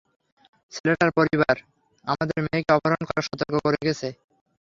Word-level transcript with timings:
ছেলেটার 0.73 1.11
পরিবার 1.17 1.55
আমাদের 2.07 2.37
মেয়েকে 2.45 2.71
অপহরণ 2.73 3.01
করার 3.07 3.25
সর্তক 3.27 3.49
করে 3.65 3.79
গেছে। 3.87 4.07